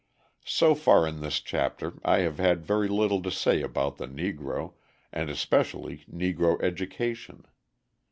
So 0.47 0.73
far 0.73 1.05
in 1.05 1.19
this 1.21 1.39
chapter 1.39 1.99
I 2.03 2.21
have 2.21 2.39
had 2.39 2.65
very 2.65 2.87
little 2.87 3.21
to 3.21 3.29
say 3.29 3.61
about 3.61 3.97
the 3.97 4.07
Negro, 4.07 4.73
and 5.13 5.29
especially 5.29 6.05
Negro 6.11 6.59
education. 6.59 7.45